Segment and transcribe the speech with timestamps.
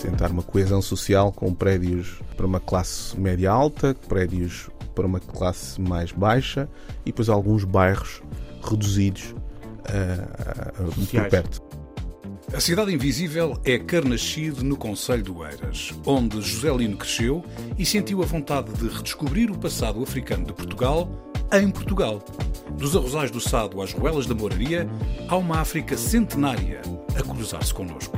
[0.00, 5.80] Tentar uma coesão social com prédios para uma classe média alta, prédios para uma classe
[5.80, 6.68] mais baixa
[7.02, 8.20] e depois alguns bairros
[8.62, 9.34] reduzidos
[9.88, 11.62] uh, uh, por perto.
[12.52, 17.44] A Cidade Invisível é Carnaxide, no Conselho do Eiras, onde José Lino cresceu
[17.78, 21.10] e sentiu a vontade de redescobrir o passado africano de Portugal
[21.52, 22.22] em Portugal.
[22.70, 24.88] Dos arrozais do Sado às ruelas da Moraria,
[25.28, 26.82] há uma África centenária
[27.18, 28.16] a cruzar-se connosco.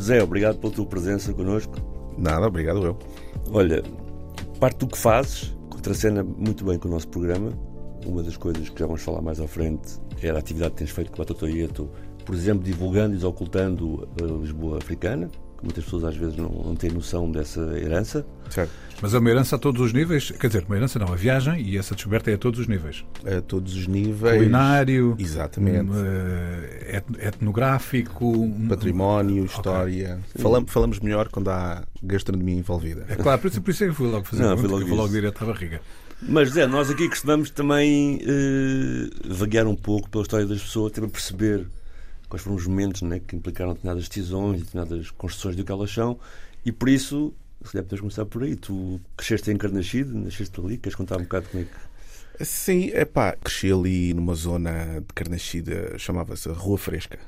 [0.00, 1.78] Zé, obrigado pela tua presença connosco.
[2.16, 2.98] Nada, obrigado eu.
[3.50, 3.82] Olha,
[4.60, 7.52] parte do que fazes contracena muito bem com o nosso programa.
[8.04, 10.90] Uma das coisas que já vamos falar mais à frente era a atividade que tens
[10.90, 11.90] feito com a Totoieto,
[12.24, 16.74] por exemplo, divulgando e desocultando a Lisboa africana, que muitas pessoas às vezes não, não
[16.74, 18.26] têm noção dessa herança.
[18.50, 18.70] Certo.
[19.02, 21.60] Mas é uma herança a todos os níveis, quer dizer, uma herança não, a viagem
[21.60, 23.04] e essa descoberta é a todos os níveis.
[23.26, 24.36] A todos os níveis.
[24.36, 25.90] Culinário, exatamente.
[25.90, 30.20] Um, etnográfico, património, história.
[30.30, 30.42] Okay.
[30.42, 33.04] Falamos, falamos melhor quando há gastronomia envolvida.
[33.08, 34.86] É claro, por isso, por isso é que eu fui logo fazer não, fui logo,
[34.86, 35.80] fui logo direto à barriga.
[36.26, 41.00] Mas Zé, nós aqui costumamos também uh, vaguear um pouco pela história das pessoas, até
[41.00, 41.66] para perceber
[42.28, 46.18] quais foram os momentos né, que implicaram determinadas decisões determinadas construções do que elas são,
[46.64, 47.34] e por isso
[47.64, 48.56] se calhar podemos começar por aí.
[48.56, 52.44] Tu cresceste em Carnaxide, nasceste ali, queres contar um bocado como é que.
[52.44, 57.18] Sim, é pá, cresci ali numa zona de Carnaxide, chamava-se Rua Fresca.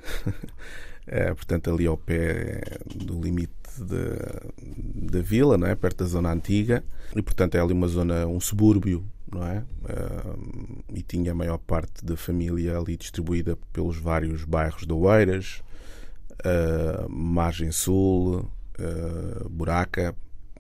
[1.07, 2.63] é, portanto, ali ao pé
[2.95, 3.53] do limite
[3.85, 5.75] da vila, não é?
[5.75, 9.65] perto da zona antiga, e portanto é ali uma zona, um subúrbio, não é?
[9.83, 15.63] Uh, e tinha a maior parte da família ali distribuída pelos vários bairros de Oeiras,
[16.45, 20.15] uh, Margem Sul, uh, Buraca,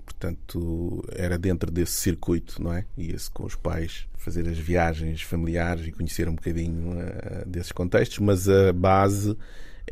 [0.04, 2.84] portanto era dentro desse circuito, não é?
[2.96, 8.18] Ia-se com os pais fazer as viagens familiares e conhecer um bocadinho uh, desses contextos,
[8.18, 9.36] mas a base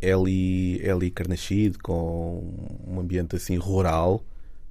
[0.00, 2.43] é ali, é ali Carnaxide, com
[2.87, 4.22] um ambiente assim rural,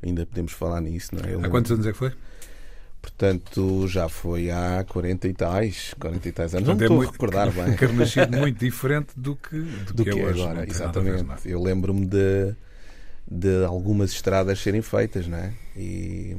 [0.02, 1.46] ainda podemos falar nisso, não é?
[1.46, 2.12] Há quantos anos é que foi?
[3.02, 6.68] Portanto, já foi há 40 e tais, 40 e tais anos.
[6.68, 7.76] Não é estou muito, a recordar bem.
[7.76, 10.42] Carnaxide muito diferente do que, do, do que, é que é hoje.
[10.42, 11.50] Agora, exatamente.
[11.50, 12.56] Eu lembro-me de
[13.30, 15.54] de algumas estradas serem feitas, não é?
[15.76, 16.36] E,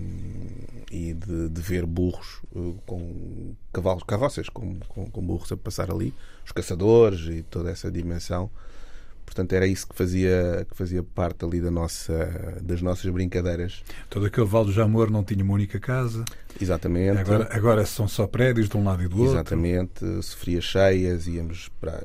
[0.91, 5.91] e de, de, ver burros uh, com cavalos, carroças com, com, com, burros a passar
[5.91, 6.15] ali,
[6.45, 8.51] os caçadores e toda essa dimensão.
[9.25, 13.83] Portanto, era isso que fazia, que fazia parte ali da nossa, das nossas brincadeiras.
[14.09, 16.25] Todo aquele Val do Jamor não tinha uma única casa.
[16.61, 17.19] Exatamente.
[17.19, 19.35] Agora, agora são só prédios de um lado e do outro.
[19.35, 20.23] Exatamente.
[20.23, 22.03] Sofria cheias, íamos, para,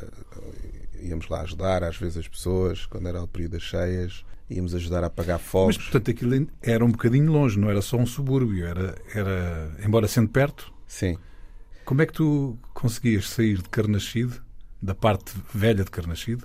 [1.02, 5.04] íamos lá ajudar, às vezes, as pessoas, quando era o período das cheias íamos ajudar
[5.04, 5.78] a apagar fogos.
[5.78, 10.08] Mas, portanto, aquilo era um bocadinho longe, não era só um subúrbio, era, era embora
[10.08, 10.74] sendo perto.
[10.88, 11.18] Sim.
[11.86, 14.42] Como é que tu conseguias sair de Carnaxide,
[14.82, 16.44] da parte velha de Carnaxide,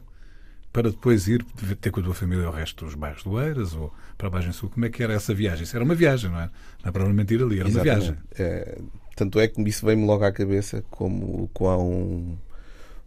[0.75, 1.45] para depois ir
[1.81, 4.51] ter com a tua família ao resto dos bairros do Eiras ou para a Bagem
[4.51, 4.69] Sul?
[4.69, 5.63] Como é que era essa viagem?
[5.63, 6.51] Isso era uma viagem, não é?
[6.83, 8.09] Não é provavelmente ir ali, era Exatamente.
[8.09, 8.25] uma viagem.
[8.37, 8.79] É,
[9.15, 12.37] tanto é que isso veio-me logo à cabeça como quão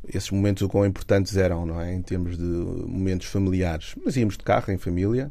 [0.07, 1.93] esses momentos o quão importantes eram, não é?
[1.93, 3.95] Em termos de momentos familiares.
[4.01, 5.29] Mas íamos de carro, em família,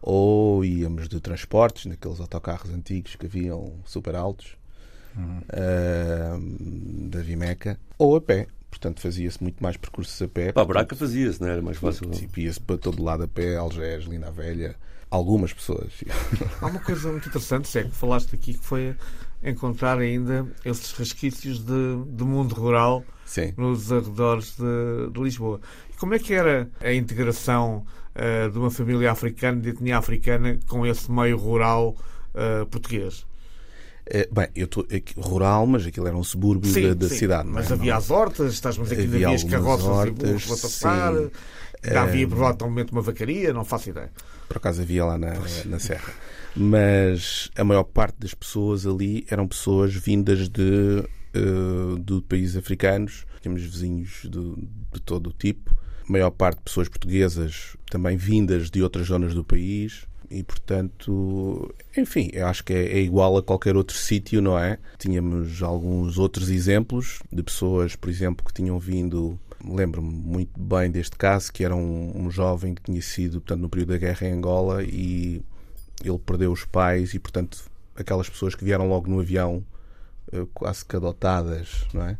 [0.00, 4.56] ou íamos de transportes, naqueles autocarros antigos que haviam super altos,
[5.16, 5.40] uhum.
[5.40, 8.46] uh, da Vimeca, ou a pé.
[8.70, 10.52] Portanto, fazia-se muito mais percursos a pé.
[10.52, 12.10] Para a Braca fazia-se, não era mais fácil?
[12.10, 14.76] Tipo, ia-se para todo lado a pé, Algés, Linda Velha,
[15.10, 15.92] algumas pessoas.
[16.60, 18.94] Há uma coisa muito interessante, é que falaste aqui, que foi
[19.42, 23.52] encontrar ainda esses resquícios de, de mundo rural Sim.
[23.56, 25.60] nos arredores de, de, Lisboa.
[25.90, 30.58] E como é que era a integração uh, de uma família africana, de etnia africana,
[30.66, 31.96] com esse meio rural
[32.34, 33.26] uh, português?
[34.10, 37.16] É, bem, eu estou rural, mas aquilo era um subúrbio sim, da, da sim.
[37.16, 37.48] cidade.
[37.48, 37.74] Mas é?
[37.74, 41.14] havia as hortas, estás mas aqui havia, havia as carroças hortas, e burros para passar.
[41.14, 41.30] Sim.
[41.94, 44.10] havia provavelmente uma vacaria, não faço ideia.
[44.48, 45.34] Por acaso havia lá na,
[45.66, 46.12] na Serra.
[46.56, 51.04] Mas a maior parte das pessoas ali eram pessoas vindas de
[51.36, 54.54] uh, de países africanos tínhamos vizinhos de,
[54.92, 55.76] de todo o tipo,
[56.06, 61.74] a maior parte de pessoas portuguesas também vindas de outras zonas do país e portanto,
[61.96, 64.78] enfim, eu acho que é, é igual a qualquer outro sítio, não é?
[64.98, 69.38] Tínhamos alguns outros exemplos de pessoas, por exemplo, que tinham vindo.
[69.64, 73.68] Lembro-me muito bem deste caso, que era um, um, jovem que tinha sido, portanto, no
[73.68, 75.42] período da guerra em Angola e
[76.04, 77.64] ele perdeu os pais e, portanto,
[77.96, 79.64] aquelas pessoas que vieram logo no avião,
[80.32, 82.16] eh, quase que adotadas, não é?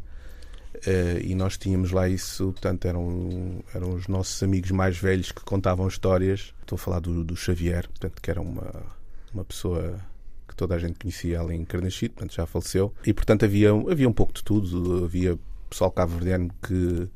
[0.86, 5.42] Uh, e nós tínhamos lá isso, portanto, eram, eram os nossos amigos mais velhos que
[5.42, 6.54] contavam histórias.
[6.60, 8.86] Estou a falar do, do Xavier, portanto, que era uma,
[9.32, 9.98] uma pessoa
[10.46, 12.92] que toda a gente conhecia ali em Carnachide, portanto, já faleceu.
[13.04, 15.04] E, portanto, havia, havia um pouco de tudo.
[15.04, 15.38] Havia
[15.68, 17.08] pessoal cabo-verdiano que,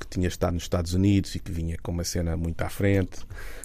[0.00, 3.18] que tinha estado nos Estados Unidos e que vinha com uma cena muito à frente.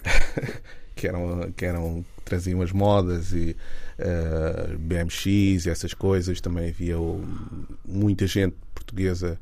[0.94, 3.56] que eram, que eram traziam as modas e
[4.02, 6.40] eh, BMX e essas coisas.
[6.40, 6.96] Também havia
[7.84, 9.38] muita gente portuguesa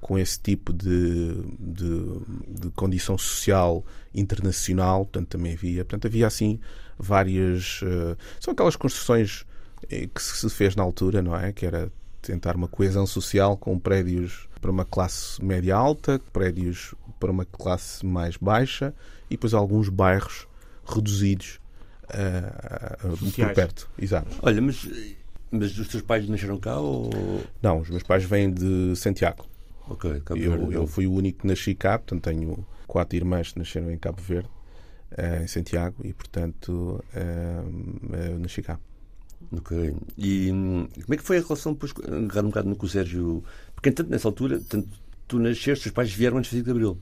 [0.00, 6.60] com esse tipo de, de, de, condição social internacional, portanto também havia, portanto havia assim
[6.96, 9.44] várias, uh, são aquelas construções
[9.90, 11.52] eh, que se fez na altura, não é?
[11.52, 11.90] Que era
[12.22, 18.06] tentar uma coesão social com prédios para uma classe média alta, prédios para uma classe
[18.06, 18.94] mais baixa
[19.28, 20.46] e depois alguns bairros
[20.86, 21.58] reduzidos
[22.10, 23.88] uh, uh, por perto.
[23.98, 24.28] Exato.
[24.42, 24.88] Olha, mas
[25.50, 27.10] mas os teus pais nasceram cá ou.
[27.62, 29.46] Não, os meus pais vêm de Santiago.
[29.88, 30.74] Ok, Cabo eu, Verde.
[30.74, 34.20] Eu fui o único que nasci cá, portanto tenho quatro irmãs que nasceram em Cabo
[34.20, 34.48] Verde,
[35.12, 38.78] uh, em Santiago, e portanto uh, nasci cá.
[39.52, 39.94] Ok.
[40.16, 42.88] E hum, como é que foi a relação, depois, agarrar um bocado no que o
[42.88, 43.44] Sérgio.
[43.74, 44.88] Porque, tanto nessa altura, tanto,
[45.28, 46.98] tu nasceste, os pais vieram antes de de Abril.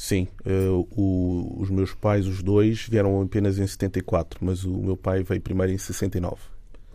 [0.00, 4.96] Sim, uh, o, os meus pais, os dois, vieram apenas em 74, mas o meu
[4.96, 6.40] pai veio primeiro em 69.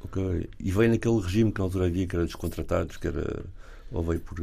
[0.06, 0.50] Ok.
[0.60, 3.46] E veio naquele regime que na altura havia, que era dos contratados, que era.
[3.92, 4.40] Ou veio por.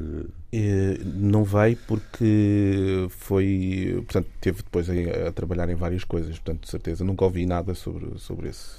[0.52, 3.94] Eh, não veio porque foi.
[4.06, 4.92] Portanto, teve depois a,
[5.28, 7.02] a, trabalhar em várias coisas, portanto, de certeza.
[7.02, 8.76] Nunca ouvi nada sobre, sobre esse.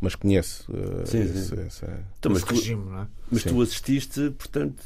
[0.00, 0.70] Mas conheço.
[0.70, 1.60] Uh, sim, esse, sim.
[1.66, 3.06] Essa, então, mas, tu, regime, não é?
[3.28, 4.84] mas tu assististe, portanto,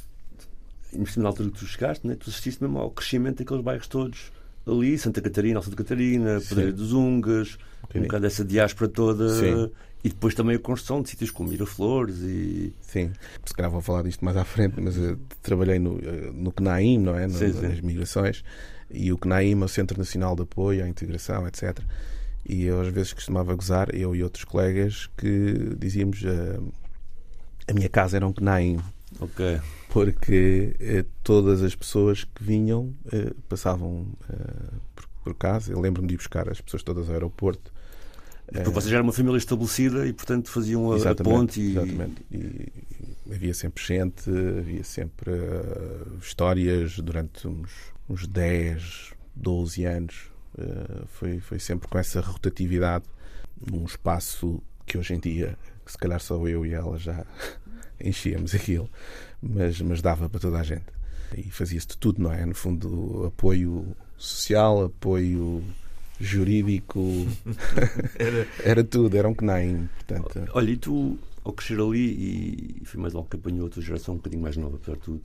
[1.17, 4.33] na altura que tu chegaste, né, tu assististe mesmo ao crescimento daqueles bairros todos
[4.67, 7.59] ali, Santa Catarina, Santa Catarina, Pedreira dos Ungas,
[7.95, 9.29] um bocado dessa diáspora toda.
[9.29, 9.71] Sim.
[10.03, 12.73] E depois também a construção de sítios como Miraflores e...
[12.81, 13.13] Sim,
[13.45, 16.99] se calhar vou falar disto mais à frente, mas eu trabalhei no, eh, no CNAIM,
[16.99, 17.27] não é?
[17.27, 17.69] No, sim, sim.
[17.69, 18.43] Nas migrações.
[18.91, 21.81] E o CNAIM é o Centro Nacional de Apoio à Integração, etc.
[22.49, 26.73] E eu às vezes costumava gozar, eu e outros colegas, que dizíamos uh,
[27.69, 28.81] a minha casa era um CNAIM.
[29.19, 29.61] Ok.
[29.89, 34.07] Porque uh, todas as pessoas que vinham uh, passavam
[34.95, 35.73] por, por casa.
[35.73, 37.73] Eu lembro-me de ir buscar as pessoas todas ao aeroporto
[38.53, 41.61] porque você já era uma família estabelecida e, portanto, faziam a, a ponte.
[41.61, 41.71] E...
[41.71, 42.27] Exatamente.
[42.31, 42.73] E
[43.33, 47.71] havia sempre gente, havia sempre uh, histórias durante uns,
[48.09, 50.31] uns 10, 12 anos.
[50.59, 53.05] Uh, foi, foi sempre com essa rotatividade
[53.71, 55.57] num espaço que hoje em dia,
[55.87, 57.25] se calhar só eu e ela já
[58.03, 58.89] enchíamos aquilo,
[59.43, 60.87] mas, mas dava para toda a gente.
[61.37, 62.45] E fazia-se de tudo, não é?
[62.45, 65.63] No fundo, apoio social, apoio
[66.19, 67.01] jurídico,
[68.19, 68.47] era...
[68.63, 69.89] era tudo, era um CNAIM.
[69.95, 70.51] Portanto...
[70.53, 74.15] Olha, e tu, ao crescer ali, e fui mais logo que apanhou a tua geração
[74.15, 75.23] um bocadinho mais nova, apesar de tudo,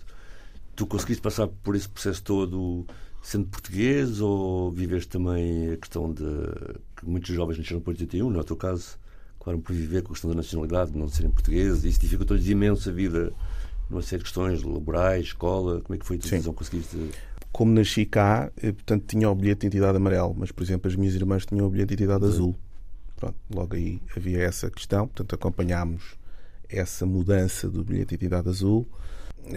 [0.75, 2.85] tu conseguiste passar por esse processo todo
[3.25, 6.23] sendo português ou viveste também a questão de
[6.95, 8.99] que muitos jovens nasceram por 81, no é teu caso,
[9.45, 12.89] claro, por viver com a questão da nacionalidade, de não serem portugueses, isso dificultou-lhes imenso
[12.89, 13.31] a vida
[13.87, 16.53] numa série de questões laborais, escola, como é que foi a tua decisão?
[16.53, 16.97] Conseguiste
[17.51, 20.95] como nasci cá, eh, portanto, tinha o bilhete de identidade amarelo, mas, por exemplo, as
[20.97, 22.53] minhas irmãs tinham o bilhete de identidade azul.
[23.15, 26.15] Pronto, logo aí havia essa questão, portanto, acompanhámos
[26.67, 28.85] essa mudança do bilhete de identidade azul.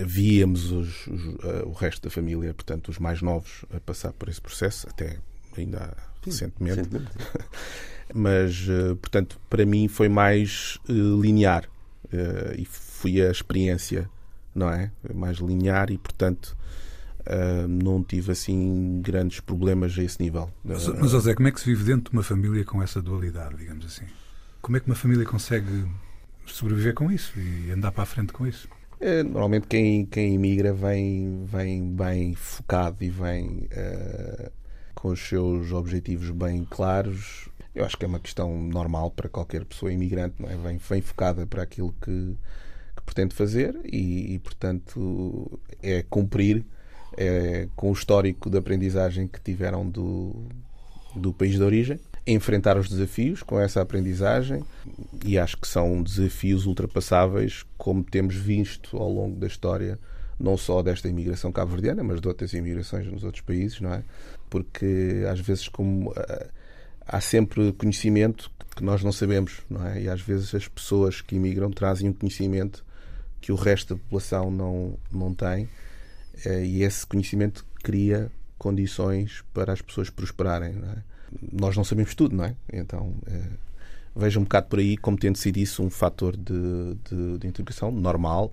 [0.06, 4.28] Víamos os, os, uh, o resto da família, portanto, os mais novos, a passar por
[4.28, 5.18] esse processo, até
[5.56, 6.76] ainda Sim, recentemente.
[6.76, 7.10] recentemente.
[8.14, 11.68] mas, uh, portanto, para mim foi mais uh, linear
[12.56, 14.08] e foi a experiência,
[14.54, 14.90] não é?
[15.12, 16.56] Mais linear e, portanto,
[17.68, 20.50] não tive assim grandes problemas a esse nível.
[20.64, 23.56] Mas, mas José, como é que se vive dentro de uma família com essa dualidade,
[23.56, 24.06] digamos assim?
[24.62, 25.86] Como é que uma família consegue
[26.46, 28.68] sobreviver com isso e andar para a frente com isso?
[29.00, 34.50] É, normalmente quem, quem imigra vem, vem bem focado e vem uh,
[34.94, 37.48] com os seus objetivos bem claros.
[37.78, 40.56] Eu acho que é uma questão normal para qualquer pessoa imigrante, não é?
[40.56, 42.36] Vem, vem focada para aquilo que,
[42.96, 46.64] que pretende fazer e, e, portanto, é cumprir
[47.16, 50.48] é, com o histórico de aprendizagem que tiveram do,
[51.14, 54.64] do país de origem, enfrentar os desafios com essa aprendizagem
[55.24, 60.00] e acho que são desafios ultrapassáveis, como temos visto ao longo da história
[60.36, 64.02] não só desta imigração cabo-verdiana, mas de outras imigrações nos outros países, não é?
[64.50, 66.57] Porque às vezes como uh,
[67.08, 70.02] há sempre conhecimento que nós não sabemos, não é?
[70.02, 72.84] E às vezes as pessoas que imigram trazem um conhecimento
[73.40, 75.64] que o resto da população não, não tem
[76.44, 80.96] uh, e esse conhecimento cria condições para as pessoas prosperarem, não é?
[81.52, 82.54] Nós não sabemos tudo, não é?
[82.72, 83.58] Então uh,
[84.14, 87.90] vejo um bocado por aí como tendo sido isso um fator de, de, de integração
[87.90, 88.52] normal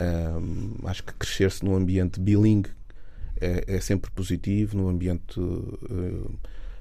[0.00, 2.70] um, acho que crescer-se num ambiente bilingue
[3.40, 6.38] é, é, sempre positivo, num ambiente uh,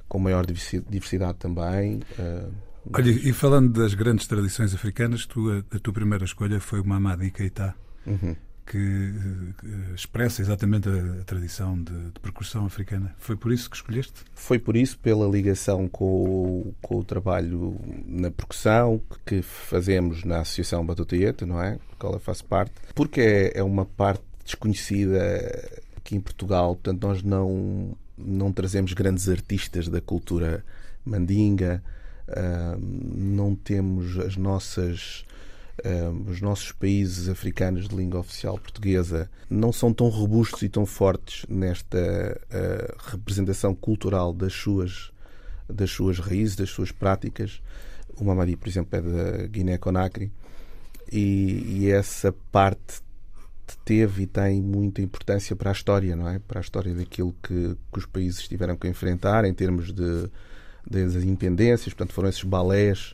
[0.07, 2.01] com maior diversidade também.
[2.17, 2.51] Uh,
[2.93, 6.85] Olha, e falando das grandes tradições africanas, tu, a, a tua primeira escolha foi o
[6.85, 7.75] Mamadi Keita.
[8.05, 8.35] Uhum
[8.67, 13.15] que uh, expressa exatamente a, a tradição de, de, percussão africana.
[13.17, 14.25] Foi por isso que escolheste?
[14.35, 20.41] Foi por isso, pela ligação com o, com o trabalho na percussão que fazemos na
[20.41, 21.79] Associação Batutaieta, não é?
[21.97, 22.73] Que ela faz parte.
[22.93, 25.19] Porque é, é uma parte desconhecida
[25.95, 30.63] aqui em Portugal, portanto, nós não, não trazemos grandes artistas da cultura
[31.05, 31.83] mandinga,
[32.27, 35.25] uh, não temos as nossas
[35.85, 40.85] uh, os nossos países africanos de língua oficial portuguesa não são tão robustos e tão
[40.85, 45.11] fortes nesta uh, representação cultural das suas,
[45.69, 47.61] das suas raízes, das suas práticas.
[48.15, 50.31] O Mamadi, por exemplo, é da Guiné-Conakry
[51.11, 53.01] e, e essa parte
[53.83, 56.39] teve e tem muita importância para a história, não é?
[56.39, 60.29] Para a história daquilo que, que os países tiveram que enfrentar em termos de
[60.89, 63.13] das independências, portanto foram esses balés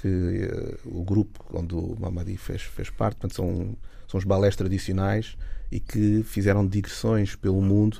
[0.00, 4.56] que uh, o grupo onde o Mamadi fez, fez parte, portanto, são, são os balés
[4.56, 5.36] tradicionais
[5.70, 7.98] e que fizeram digressões pelo mundo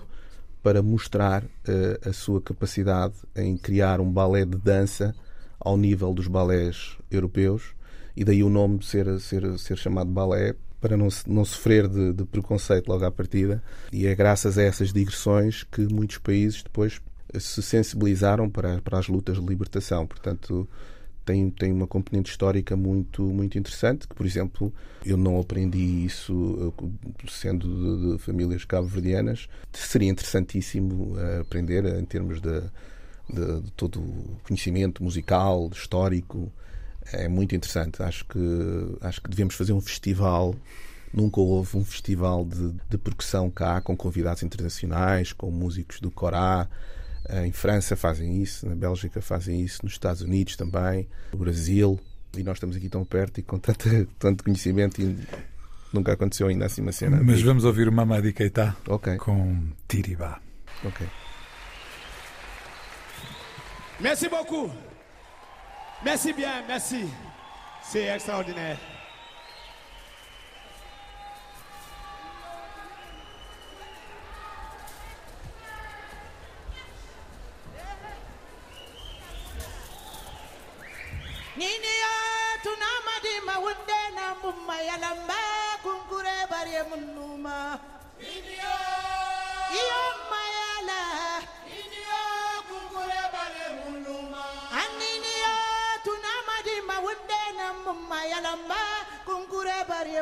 [0.62, 5.14] para mostrar uh, a sua capacidade em criar um balé de dança
[5.58, 7.74] ao nível dos balés europeus.
[8.16, 12.24] E daí o nome ser, ser, ser chamado balé para não, não sofrer de, de
[12.24, 13.62] preconceito logo à partida.
[13.92, 17.00] E é graças a essas digressões que muitos países depois
[17.38, 20.04] se sensibilizaram para, para as lutas de libertação.
[20.04, 20.68] Portanto,
[21.24, 24.74] tem, tem uma componente histórica muito, muito interessante, que, por exemplo,
[25.06, 26.74] eu não aprendi isso
[27.28, 29.48] sendo de, de famílias cabo-verdianas.
[29.72, 32.60] Seria interessantíssimo uh, aprender em termos de,
[33.32, 36.52] de, de, todo o conhecimento musical, histórico.
[37.12, 38.02] É muito interessante.
[38.02, 40.54] Acho que, acho que devemos fazer um festival.
[41.12, 46.68] Nunca houve um festival de, de percussão cá, com convidados internacionais, com músicos do Corá,
[47.44, 51.98] em França fazem isso, na Bélgica fazem isso, nos Estados Unidos também, no Brasil.
[52.36, 55.16] E nós estamos aqui tão perto e com tanto, tanto conhecimento e
[55.92, 57.20] nunca aconteceu ainda assim uma cena.
[57.22, 59.16] Mas vamos ouvir o Mamadi Keita okay.
[59.18, 60.40] com Tiriba.
[60.84, 61.06] Ok.
[64.00, 64.91] Merci beaucoup.
[66.04, 67.08] Merci bien, merci.
[67.82, 68.78] C'est extraordinaire.
[84.92, 85.40] yalamba
[85.82, 87.56] kunkure bare munnuma
[88.34, 88.81] idiyo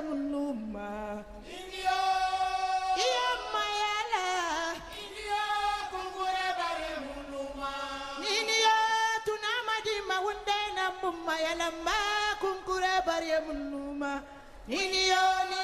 [0.02, 2.00] muluma indio.
[3.06, 4.26] Iyo mayala.
[5.02, 5.42] Indio
[5.92, 7.72] kungure bare muluma
[8.20, 8.76] indio
[9.26, 11.98] tunamadi mawunde na mumayala ma
[12.40, 14.22] kungure bare muluma
[14.68, 15.60] indio ni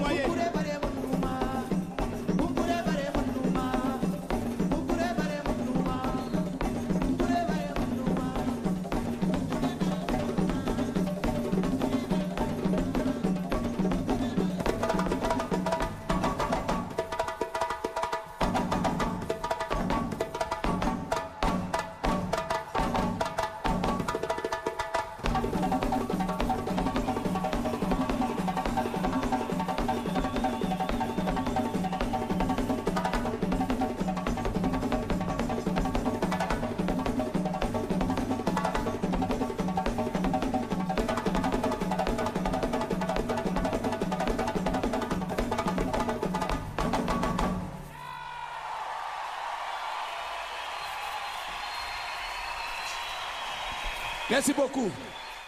[0.00, 0.27] wáyé.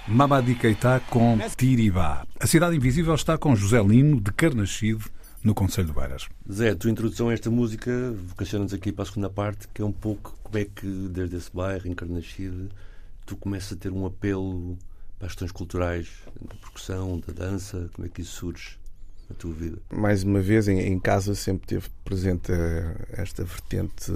[0.09, 2.27] Mamadi Keita com Tiribá.
[2.41, 5.05] A Cidade Invisível está com José Lino, de Carnaxide,
[5.45, 6.29] no Conselho de Beiras.
[6.51, 9.85] Zé, a tua introdução a esta música vocaciona-nos aqui para a segunda parte, que é
[9.85, 12.69] um pouco como é que, desde esse bairro, em Carnaxide,
[13.25, 14.77] tu começas a ter um apelo
[15.19, 16.09] para as questões culturais,
[16.41, 18.77] da percussão, da dança, como é que isso surge
[19.29, 19.79] na tua vida?
[19.93, 24.11] mais uma vez, em, em casa sempre teve presente eh, esta vertente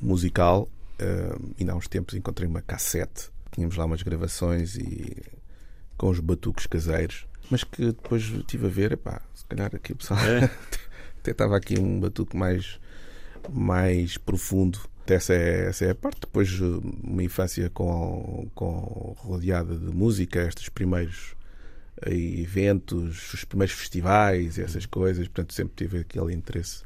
[0.00, 0.66] musical.
[0.98, 3.35] eh, e há uns tempos encontrei uma cassete.
[3.56, 5.16] Tínhamos lá umas gravações e
[5.96, 7.26] com os batuques caseiros.
[7.50, 10.50] Mas que depois estive a ver, epá, se calhar aqui o pessoal É?
[11.18, 12.78] até estava aqui um batuque mais,
[13.50, 14.78] mais profundo.
[15.06, 16.20] Essa é, essa é a parte.
[16.20, 21.34] Depois, uma infância com, com rodeada de música, estes primeiros
[22.02, 25.26] eh, eventos, os primeiros festivais, essas coisas.
[25.28, 26.82] Portanto, sempre tive aquele interesse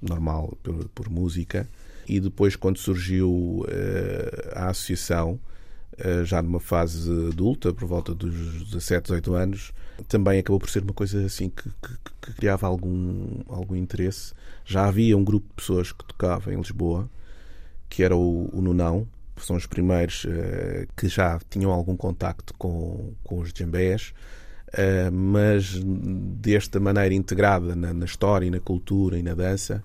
[0.00, 1.68] normal por, por música.
[2.08, 5.38] E depois, quando surgiu eh, a associação,
[6.24, 8.34] já numa fase adulta, por volta dos
[8.70, 9.72] 17, 18 anos,
[10.08, 14.32] também acabou por ser uma coisa assim que, que- que criava algum, algum interesse.
[14.64, 17.08] Já havia um grupo de pessoas que tocava em Lisboa,
[17.88, 23.12] que era o, o Nunão, são os primeiros eh, que já tinham algum contacto com,
[23.24, 24.14] com os djembés,
[24.72, 29.82] eh, mas desta maneira integrada na, na história, e na cultura e na dança,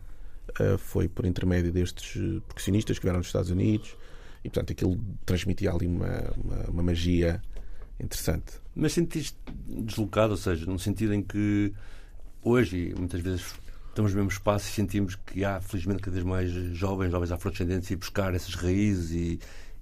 [0.59, 3.95] eh, foi por intermédio destes eh, percussionistas que vieram dos Estados Unidos
[4.47, 7.41] e, portanto, aquilo transmitia ali uma, uma, uma magia
[7.99, 8.53] interessante.
[8.73, 9.36] Mas sentiste
[9.67, 11.73] deslocado, ou seja, no sentido em que
[12.41, 13.53] hoje, muitas vezes,
[13.89, 17.91] estamos no mesmo espaço e sentimos que há, felizmente, cada vez mais jovens, jovens afrodescendentes,
[17.91, 19.39] e buscar essas raízes e,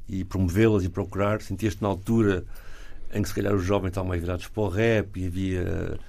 [0.10, 1.44] e promovê-las e procurar.
[1.44, 2.44] Sentiste na altura
[3.14, 6.00] em que, se calhar, os jovens estavam mais virados para o rap e havia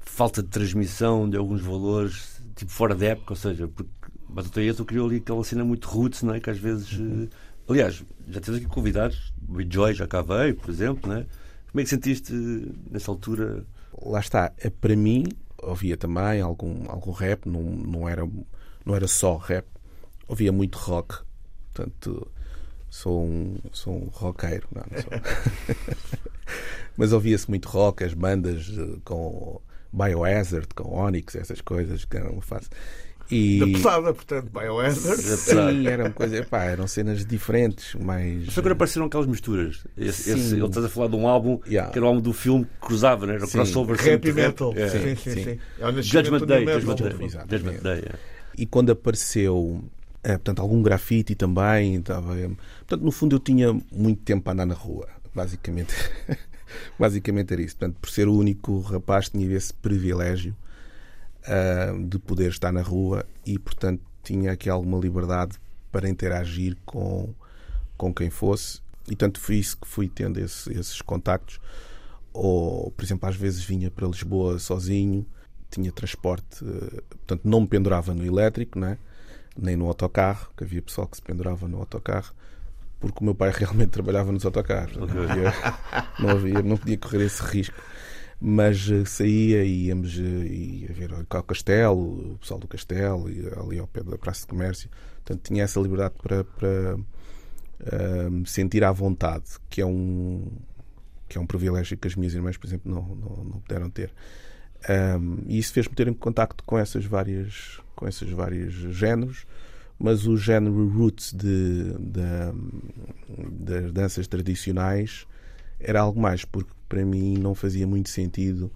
[0.00, 3.90] falta de transmissão de alguns valores, tipo fora da época, ou seja, porque
[4.28, 6.40] Batuta Yeto criou ali aquela cena muito roots, não é?
[6.40, 6.92] Que às vezes.
[6.92, 11.26] eh, Aliás, já temos aqui convidados, o Joy já cá veio, por exemplo, não é?
[11.70, 12.32] Como é que sentiste
[12.90, 13.64] nessa altura?
[14.04, 15.24] lá está, eh, para mim
[15.58, 18.28] ouvia também algum, algum rap, não, não, era,
[18.84, 19.66] não era só rap,
[20.28, 21.16] ouvia muito rock,
[21.72, 22.30] portanto
[22.90, 25.10] sou um, sou um roqueiro, não, não sou.
[26.96, 29.60] mas ouvia-se muito rock, as bandas eh, com
[29.92, 32.70] Biohazard, com Onyx, essas coisas que eram fácil.
[33.30, 35.20] E Da pesada, portanto, Biohazard.
[35.20, 39.84] sim, eram coisas, epá, eram cenas diferentes, mas Mas agora apareceram aquelas misturas.
[39.96, 40.56] Esse, esse, Sim.
[40.56, 41.90] ele estás a falar de um álbum Yeah.
[41.90, 43.34] que era o álbum do filme que cruzava, né?
[43.34, 44.72] era o crossover Rap e metal.
[44.76, 44.88] É.
[44.88, 45.44] Sim, sim, sim.
[45.44, 45.58] sim.
[45.80, 46.66] É Judgment Day.
[46.66, 47.26] Judgment Day.
[47.26, 47.50] Exatamente.
[47.50, 48.14] Judgment Day, é.
[48.56, 49.82] E quando apareceu,
[50.22, 52.48] eh, portanto, algum grafite também, estava, eh,
[52.86, 55.94] portanto, no fundo eu tinha muito tempo a andar na rua, basicamente.
[56.98, 57.76] basicamente era isso.
[57.76, 60.54] Portanto, por ser o único rapaz, tinha esse privilégio
[61.46, 65.56] ah, de poder estar na rua e, portanto, tinha aqui alguma liberdade
[65.92, 67.32] para interagir com,
[67.96, 68.80] com quem fosse.
[69.10, 71.60] E, tanto foi isso que fui tendo esse- esses contactos.
[72.32, 75.24] Ou, por exemplo, às vezes vinha para Lisboa sozinho,
[75.70, 78.98] tinha transporte, eh, portanto, não me pendurava no elétrico, né?
[79.58, 82.34] nem no autocarro, que havia pessoal que se pendurava no autocarro,
[83.00, 84.96] porque o meu pai realmente trabalhava nos autocarros.
[84.96, 85.54] Não, havia,
[86.20, 87.74] não, havia, não podia correr esse risco.
[88.40, 93.46] Mas eh, saía e íamos eh, ia ver ao castelo, o pessoal do castelo, e
[93.58, 94.90] ali ao pé da Praça de Comércio.
[95.24, 96.96] Portanto, tinha essa liberdade para, para
[98.30, 100.46] me sentir à vontade, que é um
[101.28, 104.12] que é um privilégio que as minhas irmãs, por exemplo, não, não, não puderam ter.
[104.88, 109.44] Um, e isso fez-me ter em contacto com essas várias com esses vários géneros
[109.98, 112.52] mas o género roots de, de-
[113.50, 115.26] das danças tradicionais
[115.80, 118.70] era algo mais porque para mim não fazia muito sentido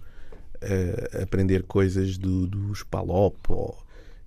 [0.61, 3.35] eh, aprender coisas do, dos palop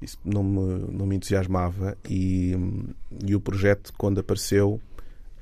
[0.04, 1.96] isso não me, não me entusiasmava.
[2.08, 2.54] E,
[3.26, 4.80] e o projeto quando apareceu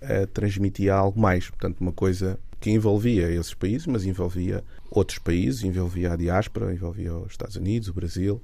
[0.01, 1.51] eh, transmitia algo mais.
[1.51, 7.13] Portanto uma coisa que envolvia esses países, mas envolvia outros países, envolvia a diáspora, envolvia
[7.15, 8.41] os Estados Unidos, o Brasil,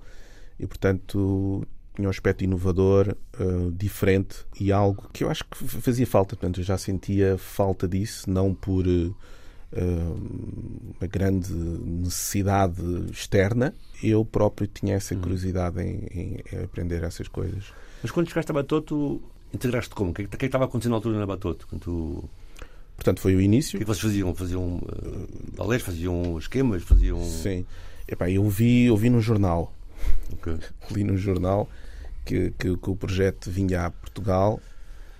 [0.59, 6.07] e portanto tinha um aspecto inovador, eh, diferente e algo que eu acho que fazia
[6.07, 6.37] falta.
[6.37, 9.11] Portanto, eu já sentia falta disso, não por eh,
[9.73, 13.75] uma grande necessidade externa.
[14.03, 17.65] Eu próprio tinha essa curiosidade em, em aprender essas coisas.
[18.03, 19.21] Mas quando chegaste a Batoto,
[19.53, 20.11] integraste como?
[20.11, 21.67] O que é que o que é que estava acontecendo na altura na Batoto?
[21.69, 21.91] Quando tu...
[21.93, 22.29] O
[22.97, 23.77] Portanto, foi o que início.
[23.77, 24.35] é que vocês faziam?
[24.35, 27.23] Faziam uh, balés, faziam esquemas, faziam.
[27.23, 27.65] Sim.
[28.09, 29.73] Epá, eu vi, eu vi no jornal,
[30.33, 30.57] Ok.
[30.91, 31.69] li no jornal
[32.25, 34.61] que, que, que o projeto vinha a Portugal.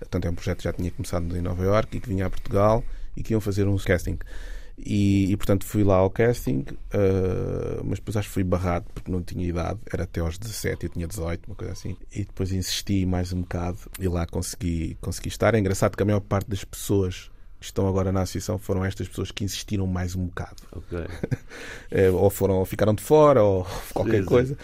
[0.01, 2.31] Portanto, é um projeto que já tinha começado em Nova Iorque e que vinha a
[2.31, 2.83] Portugal
[3.19, 4.19] e que iam fazer um casting.
[4.81, 9.11] E, e, portanto fui lá ao casting, ah, mas depois acho que fui barrado porque
[9.11, 11.97] não tinha idade, era até aos 17, eu tinha 18, uma coisa assim.
[12.15, 15.55] E depois insisti mais um bocado e lá consegui, consegui estar.
[15.55, 17.29] É engraçado que a maior parte das pessoas
[17.59, 20.63] que estão agora na associação foram estas pessoas que insistiram mais um bocado.
[20.71, 20.97] Ok.
[21.91, 24.25] Eh, ou foram ou ficaram de fora ou qualquer Sim, sim.
[24.29, 24.57] coisa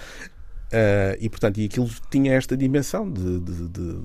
[0.73, 4.01] Eh, e portanto e aquilo tinha esta dimensão de, de- de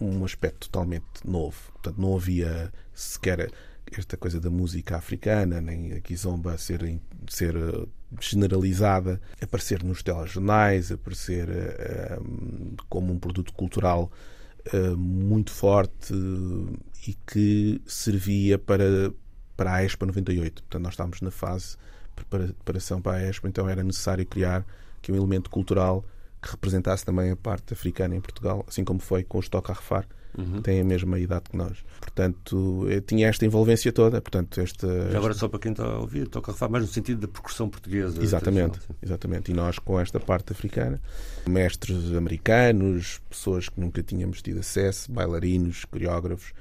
[0.00, 3.50] um aspecto totalmente novo portanto não havia sequer
[3.92, 7.86] esta coisa da música africana nem a kizomba ser ser eh,
[8.20, 14.10] generalizada aparecer nos telejornais aparecer eh, um, como um produto cultural
[14.72, 16.12] eh, muito forte
[17.06, 19.12] e que servia para
[19.56, 21.76] para a Expo 98 portanto nós estávamos na fase
[22.14, 24.64] prepara- preparação para a Expo, então era necessário criar
[24.98, 26.04] aqui um elemento cultural
[26.42, 29.74] que representasse também a parte africana em Portugal, assim como foi com os Toca a
[29.74, 30.60] Refar, Uhum.
[30.60, 31.78] têm a mesma idade que nós.
[32.00, 35.98] Portanto, eu tinha esta envolvência toda, portanto, esta, Já agora, só para quem está a
[35.98, 38.22] ouvir, toca a mais no sentido da percussão portuguesa.
[38.22, 39.50] Exatamente, exatamente.
[39.50, 41.00] E nós com esta parte africana,
[41.48, 46.52] mestres americanos, pessoas que nunca tínhamos tido acesso, bailarinos, coreógrafos.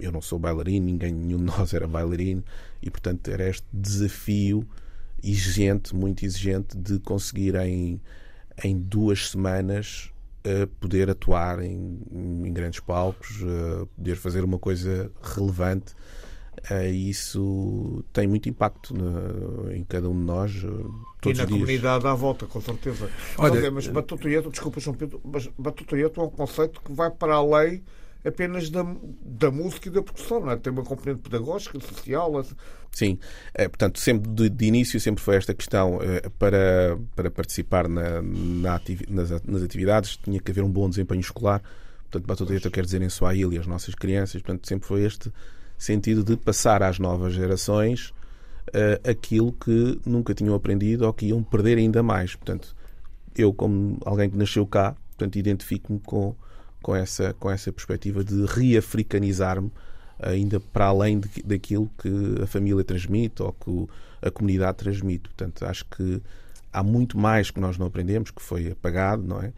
[0.00, 2.44] Eu não sou bailarino, ninguém, nenhum de nós era bailarino,
[2.82, 4.66] e portanto era este desafio
[5.22, 8.00] exigente, muito exigente, de conseguir em,
[8.62, 10.10] em duas semanas
[10.80, 13.38] poder atuar em, em grandes palcos,
[13.96, 15.94] poder fazer uma coisa relevante.
[16.70, 21.38] Eh, e isso tem muito impacto na- em cada um de nós eh, E todos
[21.38, 21.60] na os dias.
[21.60, 23.08] comunidade à volta, com certeza.
[23.38, 27.34] Olha- Olha, mas Batutoieto, desculpa, João Pedro, mas Batutoieto é um conceito que vai para
[27.36, 27.82] além
[28.24, 28.84] apenas da,
[29.24, 30.56] da música e da percussão, não é?
[30.56, 32.44] Tem uma componente pedagógica, social.
[32.90, 33.18] Sim,
[33.54, 38.22] é, portanto, sempre de, de início sempre foi esta questão eh, para, para participar na,
[38.22, 41.62] na ativi- nas, nas atividades tinha que haver um bom desempenho escolar.
[42.10, 44.40] Portanto, Batuteta quer dizer em Swahili as nossas crianças.
[44.40, 45.32] Portanto, sempre foi este
[45.76, 48.12] sentido de passar às novas gerações
[48.72, 52.34] eh, aquilo que nunca tinham aprendido ou que iam perder ainda mais.
[52.34, 52.74] Portanto,
[53.36, 56.34] eu como alguém que nasceu cá, portanto, identifico-me com,
[56.88, 59.70] com, essa, com essa perspectiva de reafricanizar-me
[60.18, 65.28] ainda para além de, daquilo que a família transmite ou que a comunidade transmite.
[65.28, 66.22] Portanto, acho que
[66.72, 69.52] há muito mais que nós não aprendemos, que foi apagado, não é?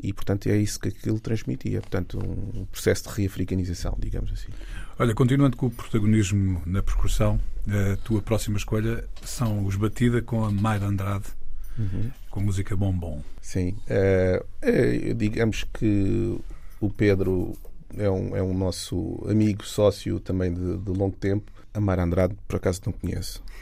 [0.00, 1.80] E, portanto, é isso que aquilo transmitia.
[1.80, 4.52] Portanto, um processo de reafricanização, digamos assim.
[4.96, 10.44] Olha, continuando com o protagonismo na percussão, a tua próxima escolha são os Batida com
[10.44, 11.26] a Mayra Andrade,
[12.30, 13.24] com a música Bombom.
[13.42, 13.76] Sim.
[13.88, 16.38] Eh, eh, digamos que
[16.80, 17.52] o Pedro
[17.96, 21.50] é um, é um nosso amigo, sócio também de, de longo tempo.
[21.72, 23.42] A Mara Andrade, por acaso, não conheço.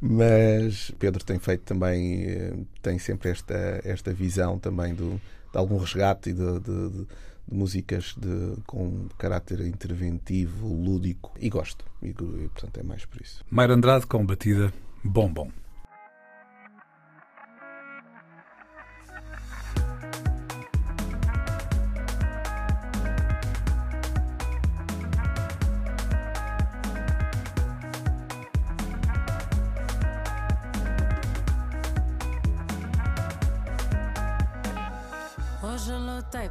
[0.00, 5.20] Mas Pedro tem feito também, eh, tem sempre esta, esta visão também do,
[5.52, 7.06] de algum resgate e de, de- de-
[7.48, 11.32] de músicas de, com caráter interventivo, lúdico.
[11.40, 11.84] E gosto.
[12.02, 13.44] E, portanto, é mais por isso.
[13.50, 14.72] Mayra Andrade com batida
[15.04, 15.50] Bombom.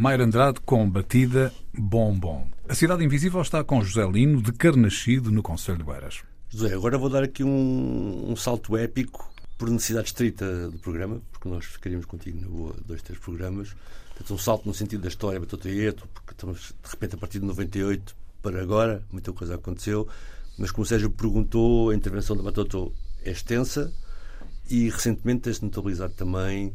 [0.00, 2.48] Mayra Andrade com Batida Bom Bom.
[2.66, 6.22] A Cidade Invisível está com José Lino, de Carnascido, no Conselho de Beiras.
[6.48, 11.46] José, agora vou dar aqui um, um salto épico por necessidade estrita do programa, porque
[11.50, 13.76] nós ficaríamos contigo na boa dois, três programas.
[14.08, 17.44] Portanto, um salto no sentido da história Batotaieto, porque estamos de repente a partir de
[17.44, 20.08] 98 para agora, muita coisa aconteceu.
[20.56, 22.90] Mas como o Sérgio perguntou, a intervenção da Batoto
[23.22, 23.92] é extensa
[24.70, 26.72] e recentemente tem-se notabilizado também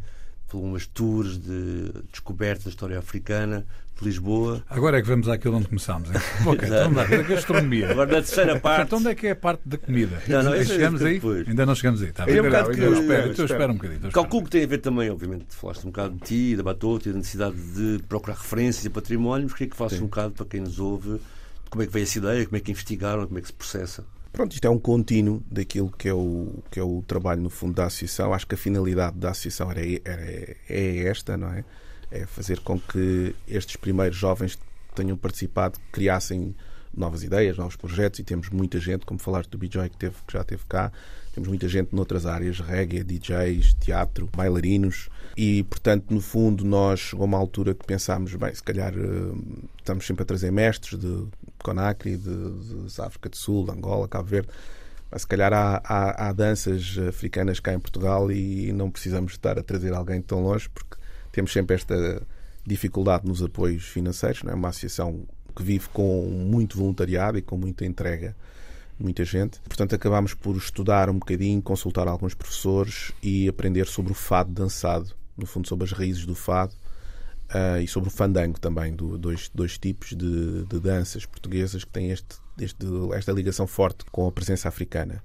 [0.48, 3.66] por umas tours de descoberta da história africana
[4.00, 4.62] de Lisboa.
[4.70, 6.10] Agora é que vamos àquilo onde começámos.
[6.10, 6.16] hein?
[6.46, 7.92] ok, então vamos lá ver a gastronomia.
[7.92, 8.88] Agora na terceira parte.
[8.88, 10.22] Então onde é que é a parte da comida?
[10.28, 11.14] Não, não, é chegamos aí?
[11.16, 11.48] depois.
[11.48, 12.12] Ainda não chegamos aí.
[12.12, 13.98] Tá É um bocado que- espera, então espera um bocadinho.
[14.00, 17.08] então Calculo que tem a ver também, obviamente, falaste um bocado de ti, da Batoto
[17.10, 20.46] e da necessidade de procurar referências e património, mas queria que falasses um bocado para
[20.46, 21.20] quem nos ouve
[21.70, 24.04] como é que veio essa ideia, como é que investigaram, como é que se processa.
[24.36, 27.74] Pronto, isto é um contínuo daquilo que é o, que é o trabalho, no fundo,
[27.76, 28.34] da associação.
[28.34, 31.64] Acho que a finalidade da associação era, era- é esta, não é?
[32.12, 34.60] É fazer com que estes primeiros jovens
[34.94, 36.54] tenham participado criassem
[36.94, 40.34] novas ideias, novos projetos e temos muita gente, como falaste do BJ que, teve, que
[40.34, 40.92] já esteve cá,
[41.34, 47.26] temos muita gente noutras áreas, reggae, DJs, teatro, bailarinos e, portanto, no fundo, nós chegou
[47.26, 51.28] uma altura que pensámos, bem, se calhar eh, estamos sempre a trazer mestres de
[51.66, 54.50] Conakry, de, de África do Sul, de Angola, Cabo Verde,
[55.10, 59.58] mas se calhar há, há, há danças africanas cá em Portugal e não precisamos estar
[59.58, 60.96] a trazer alguém tão longe porque
[61.32, 62.22] temos sempre esta
[62.66, 64.56] dificuldade nos apoios financeiros, não é?
[64.56, 65.24] uma associação
[65.56, 68.36] que vive com muito voluntariado e com muita entrega
[69.00, 69.60] muita gente.
[69.62, 75.14] Portanto, acabámos por estudar um bocadinho, consultar alguns professores e aprender sobre o fado dançado,
[75.38, 76.74] no fundo sobre as raízes do fado
[77.50, 81.92] ah, e sobre o fandango também, do, dois, dois tipos de, de danças portuguesas que
[81.92, 85.24] têm este, este, esta ligação forte com a presença africana.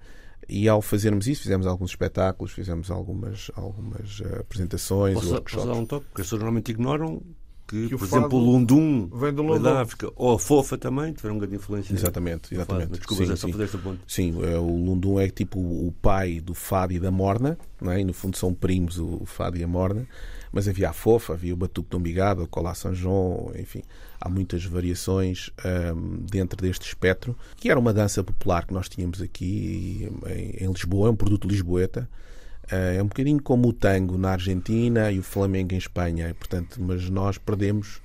[0.48, 5.74] E ao fazermos isso, fizemos alguns espetáculos, fizemos algumas, algumas ah, apresentações, Posso, posso dar
[5.74, 6.06] um toque?
[6.06, 7.22] Porque as pessoas normalmente ignoram
[7.70, 9.62] que, Que por exemplo, o Lundum vem do Lundum.
[9.62, 11.94] da África, ou a Fofa também, tiveram grande influência.
[11.94, 12.98] Exatamente, exatamente.
[12.98, 13.52] Desculpa, Sim, Zé, só sim.
[13.52, 14.00] fazer esta ponte.
[14.09, 18.00] Sim, é, o Lundum é tipo o pai do Fado e da Morna, não é?
[18.00, 20.04] e no fundo são primos o Fado e a Morna,
[20.52, 23.83] mas havia a Fofa, havia o Batuque do Umbigado, o Colá São João, enfim,
[24.20, 25.50] há muitas variações
[25.94, 30.72] hum, dentro deste espectro, que era uma dança popular que nós tínhamos aqui em, em
[30.72, 35.18] Lisboa, é um produto lisboeta, Eh, é um bocadinho como o tango na Argentina e
[35.18, 38.01] o flamengo em Espanha, portanto, mas nós perdemos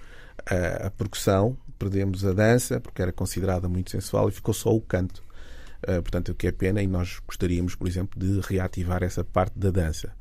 [0.46, 4.82] a, a percussão, perdemos a dança, porque era considerada muito sensual, e ficou só o
[4.82, 5.24] canto.
[5.84, 9.58] Uh, portanto, o que é pena, e nós gostaríamos, por exemplo, de reativar essa parte
[9.58, 10.14] da dança.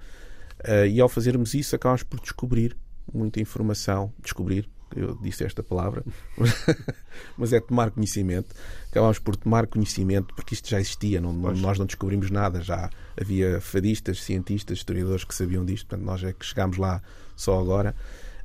[0.60, 2.76] Uh, e ao fazermos isso, acabamos por descobrir
[3.12, 6.04] muita informação, descobrir, eu disse esta palavra,
[7.36, 8.54] mas é tomar conhecimento.
[8.90, 13.60] Acabámos por tomar conhecimento porque isto já existia, não, nós não descobrimos nada, já havia
[13.60, 17.02] fadistas, cientistas, historiadores que sabiam disto, portanto nós é que chegámos lá
[17.36, 17.94] só agora.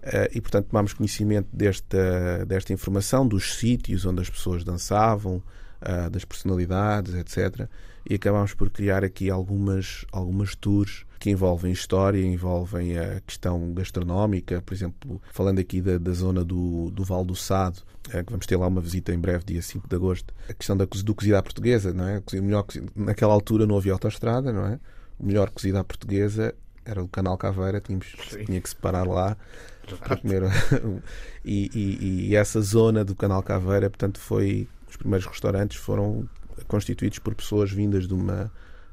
[0.02, 5.44] Eh, e portanto tomámos conhecimento desta, desta informação, dos sítios onde as pessoas dançavam,
[5.82, 7.68] ah, das personalidades, etc.
[8.10, 14.62] E acabámos por criar aqui algumas, algumas tours que envolvem história, envolvem a questão gastronómica,
[14.62, 18.46] por exemplo, falando aqui da, da zona do, do Val do Sado, eh, que vamos
[18.46, 20.34] ter lá uma visita em breve, dia 5 de agosto.
[20.50, 22.22] A questão da, do cozido à portuguesa, não é?
[22.36, 22.66] Melhor
[22.96, 24.80] naquela altura não havia autoestrada, não é?
[25.20, 26.56] O melhor cozido à portuguesa
[26.86, 28.08] era o Canal Caveira, tínhamos,
[28.46, 29.36] tinha que se parar lá
[30.00, 30.44] para comer.
[31.44, 34.68] e, e- e essa zona do Canal Caveira, portanto, foi.
[34.90, 36.28] Os primeiros restaurantes foram
[36.68, 38.52] constituídos por pessoas vindas de uma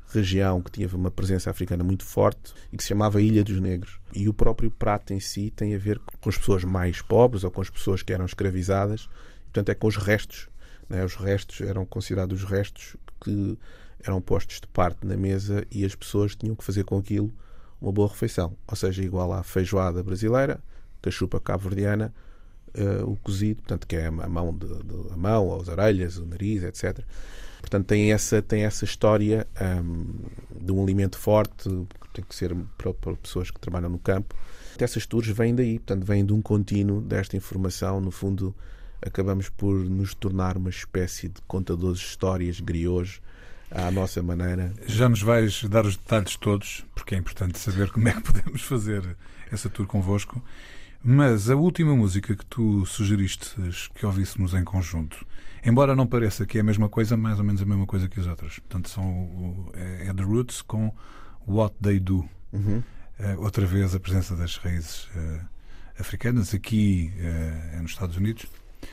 [0.08, 3.98] região que tinha uma presença africana muito forte e que se chamava Ilha dos Negros.
[4.14, 7.50] E o próprio prato em si tem a ver com as pessoas mais pobres ou
[7.50, 9.08] com as pessoas que eram escravizadas.
[9.44, 10.48] Portanto, é com os restos.
[10.88, 11.04] né?
[11.04, 13.58] Os restos eram considerados os restos que
[14.00, 17.32] eram postos de parte na mesa e as pessoas tinham que fazer com aquilo
[17.80, 18.56] uma boa refeição.
[18.66, 20.60] Ou seja, igual à feijoada brasileira,
[21.02, 22.14] cachupa cabo-verdiana,
[22.76, 26.26] eh, o cozido, portanto, que é a mão, de, de- a mão, as orelhas, o
[26.26, 26.98] nariz, etc.
[27.60, 30.04] Portanto, tem essa, tem essa história ahm,
[30.60, 34.34] de um alimento forte, que tem que ser para, para pessoas que trabalham no campo.
[34.78, 38.00] Essas tours vêm daí, portanto, vêm de um contínuo desta informação.
[38.00, 38.54] No fundo,
[39.04, 43.20] acabamos por nos tornar uma espécie de contadores de histórias griots
[43.70, 44.72] à nossa maneira.
[44.86, 48.62] Já nos vais dar os detalhes todos, porque é importante saber como é que podemos
[48.62, 49.16] fazer
[49.50, 50.42] essa tour convosco.
[51.02, 53.54] Mas a última música que tu sugeriste
[53.94, 55.24] que ouvíssemos em conjunto,
[55.64, 58.18] embora não pareça que é a mesma coisa, mais ou menos a mesma coisa que
[58.18, 58.58] as outras.
[58.58, 60.92] Portanto, são, é é The Roots com
[61.46, 62.28] What They Do.
[62.52, 62.82] Uhum.
[63.18, 65.40] Eh, outra vez a presença das raízes eh,
[65.98, 68.46] africanas aqui é nos Estados Unidos.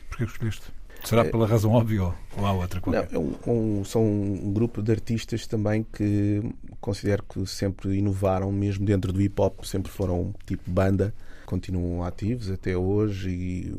[0.09, 0.63] Porquê que escolheste?
[1.03, 3.13] Será pela razão óbvia ou- ou há outra Não, qualquer?
[3.13, 3.35] é um-
[3.79, 6.41] um- são um grupo de artistas também que
[6.79, 11.13] considero que sempre inovaram, mesmo dentro do hip hop, sempre foram tipo banda,
[11.53, 13.75] continuam ativos até hoje e,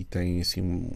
[0.00, 0.90] e têm assim.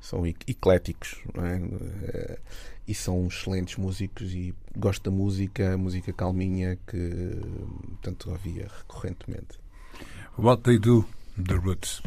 [0.00, 1.60] são ec- ecléticos é?
[2.08, 2.38] Eh,
[2.86, 7.36] e são excelentes músicos e gosto da música, música calminha que
[8.00, 9.60] tanto havia recorrentemente.
[10.38, 11.04] What They Do,
[11.36, 12.00] The Roots.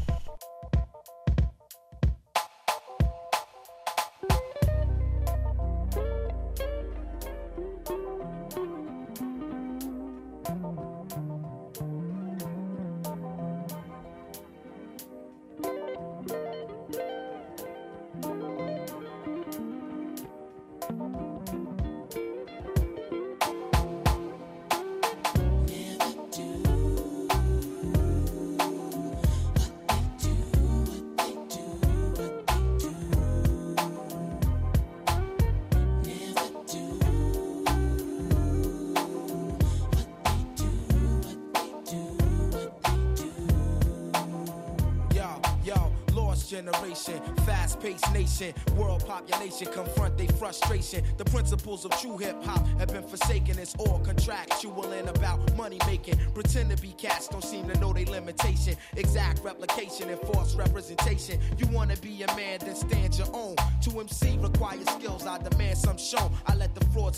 [52.21, 53.57] Hip hop have been forsaken.
[53.57, 56.17] It's all contractual and about money making.
[56.33, 58.75] Pretend to be cats, don't seem to know their limitation.
[58.95, 61.39] Exact replication and false representation.
[61.57, 63.55] You wanna be a man, then stand your own.
[63.83, 66.31] To MC requires skills, I demand some shown.
[66.45, 66.50] I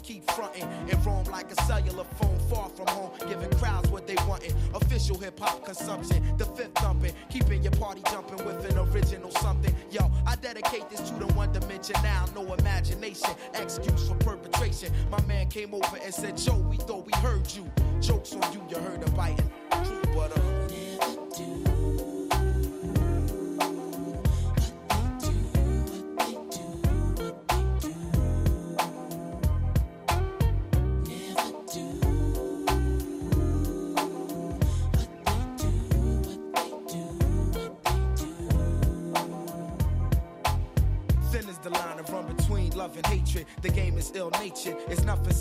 [0.02, 4.16] keep fronting and roam like a cellular phone far from home, giving crowds what they
[4.28, 4.54] wantin'.
[4.74, 9.74] Official hip hop consumption, the fifth thumping, keeping your party jumping with an original something.
[9.92, 14.92] Yo, I dedicate this to the one dimension now, no imagination, excuse for perpetration.
[15.10, 17.70] My man came over and said, Joe, we thought we heard you.
[18.02, 19.50] Jokes on you, you heard a biting.
[19.84, 20.53] True, but uh,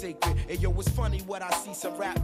[0.02, 0.36] sacred.
[0.48, 2.18] And yo, it's funny what I see some rap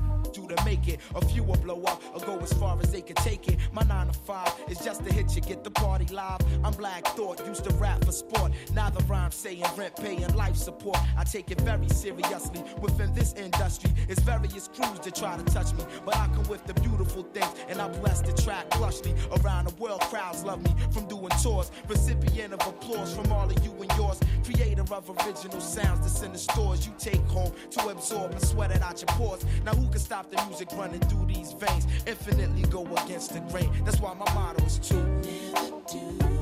[0.68, 1.00] make it.
[1.14, 3.56] A few will blow up or go as far as they can take it.
[3.72, 6.40] My nine to five is just to hit you, get the party live.
[6.64, 8.52] I'm Black Thought, used to rap for sport.
[8.74, 10.98] Now the rhyme saying rent, paying life support.
[11.16, 12.62] I take it very seriously.
[12.82, 15.84] Within this industry, it's various crews that try to touch me.
[16.04, 19.12] But I come with the beautiful things, and I bless the track plushly.
[19.38, 21.70] Around the world, crowds love me from doing tours.
[21.88, 24.20] Recipient of applause from all of you and yours.
[24.44, 28.70] Creator of original sounds that's in the stores you take home to absorb and sweat
[28.70, 29.44] it out your pores.
[29.64, 31.86] Now who can stop the music running through these veins?
[32.06, 33.70] Infinitely go against the grain.
[33.84, 36.37] That's why my motto is true.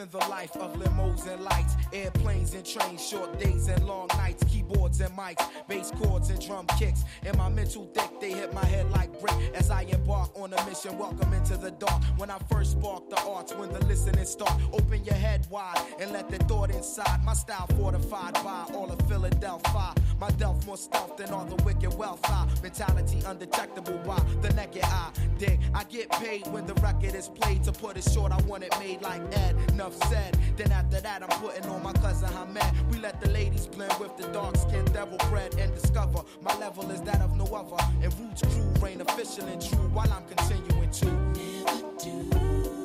[0.00, 4.42] Living the life of limos and lights, airplanes and trains, short days and long nights,
[4.44, 7.04] keyboards and mics, bass chords and drum kicks.
[7.22, 10.66] In my mental thick, they hit my head like brick as I embark on a
[10.66, 10.98] mission.
[10.98, 12.02] Welcome into the dark.
[12.18, 16.12] When I first spark the arts, when the listening start, open your head wide and
[16.12, 17.24] let the thought inside.
[17.24, 19.94] My style fortified by all of Philadelphia.
[20.18, 22.24] My delf more stealth than all the wicked wealth.
[22.24, 25.10] High mentality undetectable by the naked eye.
[25.38, 27.64] Dig, I get paid when the record is played.
[27.64, 29.56] To put it short, I want it made like Ed.
[29.70, 30.36] Enough said.
[30.56, 32.92] Then after that, I'm putting on my cousin Hamed.
[32.92, 36.90] We let the ladies blend with the dark skinned devil bread and discover my level
[36.90, 37.82] is that of no other.
[38.02, 42.79] And Roots crew reign official and true while I'm continuing to.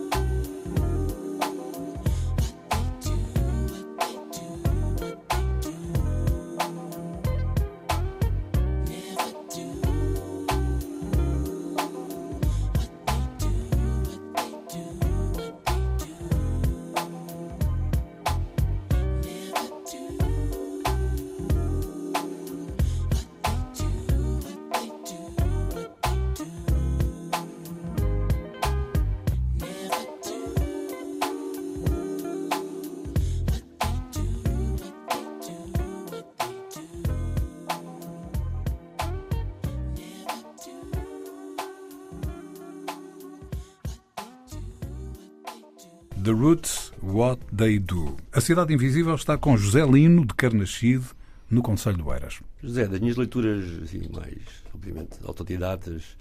[46.26, 48.17] The Roots, What They Do.
[48.34, 51.05] A Cidade Invisível está com José Lino de Carnaxide,
[51.51, 52.41] no Conselho de Oeiras.
[52.63, 54.41] José, das minhas leituras assim, mais,
[54.73, 56.17] obviamente, autodidatas,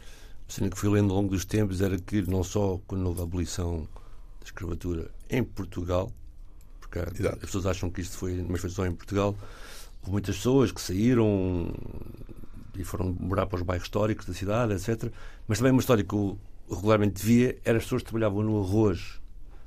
[0.47, 3.21] a cena que fui lendo ao longo dos tempos era que não só quando houve
[3.21, 3.89] a abolição
[4.41, 6.13] da escravatura em Portugal,
[6.83, 7.37] porque Exato.
[7.37, 9.35] as pessoas acham que isto foi, mas foi só em Portugal,
[10.03, 11.73] houve muitas pessoas que saíram
[12.77, 15.11] e foram morar para os bairros históricos da cidade, etc.
[15.49, 16.39] Mas também uma história que eu
[16.71, 19.24] regularmente via era as pessoas que trabalhavam no arroz,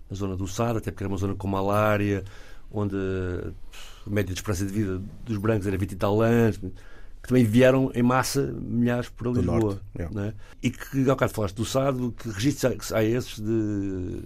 [0.10, 2.24] na zona do Sado, até porque era uma zona com malária,
[2.72, 7.28] onde a média de esperança de vida dos brancos era 20 e tal anos, que
[7.28, 9.60] também vieram em massa milhares Do Lisboa.
[9.60, 10.28] norte, é.
[10.28, 10.34] é?
[10.64, 14.22] E que, ao bocado falaste do Sado, que registros há há esses de,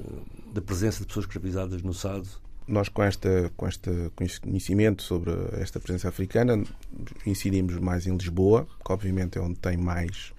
[0.53, 2.27] da presença de pessoas escravizadas no Sado?
[2.67, 6.63] Nós, com, esta, com este conhecimento sobre esta presença africana,
[7.25, 10.31] incidimos mais em Lisboa, que obviamente é onde tem mais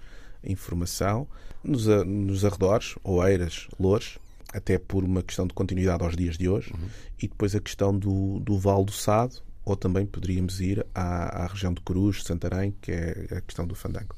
[0.45, 1.27] informação,
[1.63, 4.19] nos, nos arredores, Oeiras, Loures,
[4.53, 6.73] até por uma questão de continuidade aos dias de hoje,
[7.21, 11.47] e depois a questão do, do Val do Sado, ou também poderíamos ir à, à
[11.47, 14.15] região de Cruz, Santarém, que é a questão do fandango.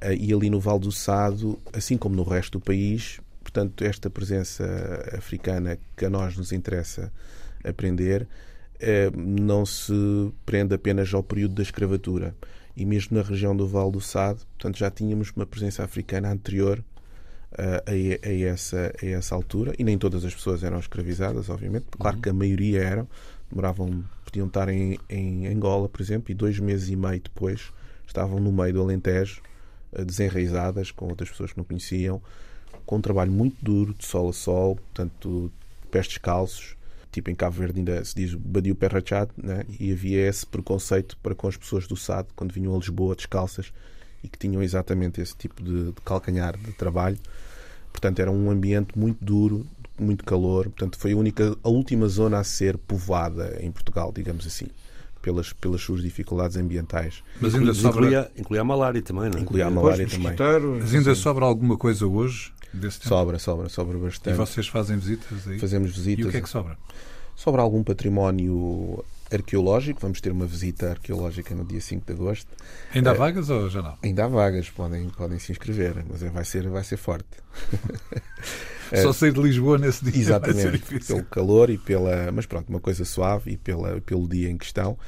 [0.00, 4.08] Ah, E ali no Val do Sado, assim como no resto do país, portanto, esta
[4.08, 4.64] presença
[5.16, 7.12] africana que a nós nos interessa
[7.62, 8.26] aprender
[8.78, 9.92] eh, não se
[10.46, 12.34] prende apenas ao período da escravatura.
[12.74, 16.82] E mesmo na região do Val do Sado, portanto, já tínhamos uma presença africana anterior
[17.56, 19.74] a, a essa, a essa altura.
[19.78, 21.86] E nem todas as pessoas eram escravizadas, obviamente.
[21.98, 23.08] Claro que a maioria eram.
[23.50, 27.72] Demoravam, podiam estar em, em Angola, por exemplo, e dois meses e meio depois
[28.06, 29.40] estavam no meio do Alentejo,
[29.94, 32.20] ah, desenraizadas, com outras pessoas que não conheciam,
[32.86, 35.50] com um trabalho muito duro, de sol a sol, portanto,
[35.90, 36.76] pés descalços.
[37.12, 39.64] Tipo, em Cabo Verde ainda se diz badio pé rachado, né?
[39.80, 43.72] e havia esse preconceito para com as pessoas do SAD quando vinham a Lisboa descalças
[44.22, 47.18] e que tinham exatamente esse tipo de, de calcanhar de trabalho.
[47.92, 49.66] Portanto, era um ambiente muito duro,
[49.98, 50.64] muito calor.
[50.64, 54.66] Portanto, foi a única, a última zona a ser povoada em Portugal, digamos assim,
[55.20, 57.22] pelas, pelas suas dificuldades ambientais.
[57.40, 59.42] Mas ainda sobra, incluía, incluía a malária também, não é?
[59.42, 60.34] Incluía a malária também.
[60.80, 63.08] mas ainda sobra alguma coisa hoje desse tempo?
[63.08, 64.36] Sobra, sobra, sobra E bastante.
[64.36, 65.58] vocês fazem visitas aí?
[65.58, 66.26] Fazemos E visitas.
[66.26, 66.78] o que é que sobra?
[67.36, 72.48] Sobre algum património arqueológico, vamos ter uma visita arqueológica no dia 5 de agosto.
[72.94, 73.96] Ainda há Eh, vagas ou já não?
[74.02, 77.28] Ainda há vagas, podem, podem se inscrever, mas vai ser, vai ser forte.
[79.02, 81.16] Só sair de Lisboa nesse dia Exatamente, difícil.
[81.16, 82.32] pelo calor e pela.
[82.32, 84.98] Mas pronto, uma coisa suave e pela, pelo dia em questão.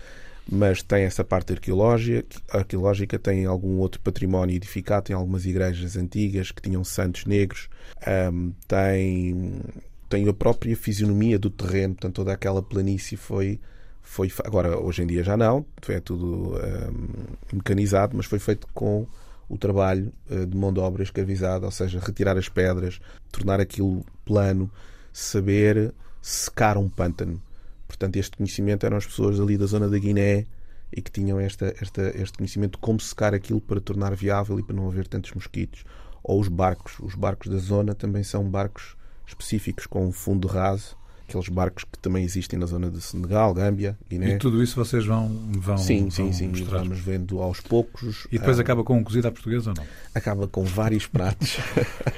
[0.51, 6.51] Mas tem essa parte arqueológica, arqueológica, tem algum outro património edificado, tem algumas igrejas antigas
[6.51, 7.69] que tinham santos negros,
[8.05, 9.61] ahm, tem,
[10.09, 13.61] tem a própria fisionomia do terreno, portanto, toda aquela planície foi.
[14.03, 19.07] Foi agora, hoje em dia já não, é tudo ahm, mecanizado, mas foi feito com
[19.49, 23.01] o trabalho eh, de mão de obra escravizada, ou seja, retirar as pedras,
[23.31, 24.71] tornar aquilo plano,
[25.13, 27.41] saber secar um pântano.
[27.87, 30.47] Portanto, este conhecimento eram as pessoas ali da zona da Guiné
[30.91, 34.63] e que tinham esta, esta, este conhecimento de como secar aquilo para tornar viável e
[34.63, 35.85] para não haver tantos mosquitos.
[36.23, 36.99] Ou os barcos.
[37.01, 38.97] Os barcos da zona também são barcos
[39.27, 40.97] específicos com um fundo raso,
[41.33, 44.35] aqueles barcos que também existem na zona de Senegal, Gâmbia, Guiné.
[44.35, 45.29] E tudo isso vocês vão,
[45.59, 46.49] vão, Sim, sim, sim.
[46.49, 46.79] mostrar.
[46.81, 48.27] Vamos vendo aos poucos.
[48.31, 49.85] E depois Ah, acaba com um cozido à portuguesa ou não?
[50.15, 51.57] acaba com vários pratos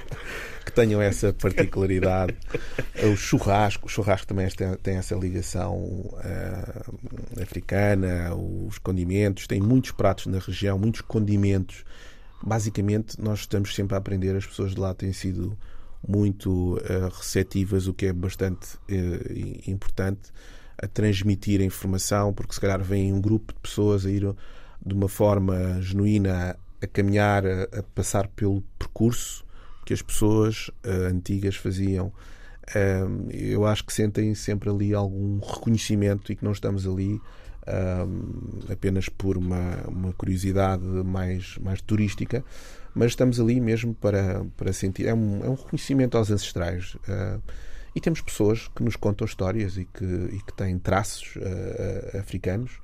[0.66, 2.34] que tenham essa particularidade.
[3.12, 4.48] O churrasco, o churrasco também
[4.82, 6.82] tem, essa ligação ah,
[7.40, 11.84] africana, os condimentos, tem muitos pratos na região, muitos condimentos.
[12.42, 15.56] Basicamente, nós estamos sempre a aprender, as pessoas de lá têm sido
[16.06, 20.32] muito ah, receptivas, o que é bastante eh, importante,
[20.76, 24.22] a transmitir a informação, porque se calhar vem um grupo de pessoas a ir
[24.84, 29.44] de uma forma genuína a caminhar, a, a passar pelo percurso
[29.84, 32.12] que as pessoas ah, antigas faziam.
[32.74, 37.20] Ah, eu acho que sentem sempre ali algum reconhecimento e que não estamos ali
[37.66, 38.06] ah,
[38.70, 42.44] apenas por uma, uma curiosidade mais, mais turística,
[42.94, 45.06] mas estamos ali mesmo para, para sentir.
[45.06, 46.96] É um, é um reconhecimento aos ancestrais.
[47.08, 47.38] Ah,
[47.94, 52.78] e temos pessoas que nos contam histórias e que, e que têm traços ah, africanos.